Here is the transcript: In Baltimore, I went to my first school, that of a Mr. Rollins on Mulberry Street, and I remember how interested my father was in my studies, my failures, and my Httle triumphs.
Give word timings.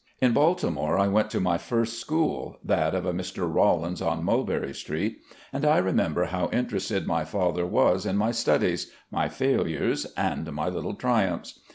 In 0.19 0.33
Baltimore, 0.33 0.97
I 0.97 1.07
went 1.07 1.29
to 1.29 1.39
my 1.39 1.59
first 1.59 1.99
school, 1.99 2.57
that 2.63 2.95
of 2.95 3.05
a 3.05 3.13
Mr. 3.13 3.47
Rollins 3.47 4.01
on 4.01 4.23
Mulberry 4.23 4.73
Street, 4.73 5.19
and 5.53 5.63
I 5.63 5.77
remember 5.77 6.25
how 6.25 6.49
interested 6.51 7.05
my 7.05 7.23
father 7.23 7.67
was 7.67 8.07
in 8.07 8.17
my 8.17 8.31
studies, 8.31 8.89
my 9.11 9.29
failures, 9.29 10.07
and 10.17 10.51
my 10.53 10.71
Httle 10.71 10.97
triumphs. 10.97 11.59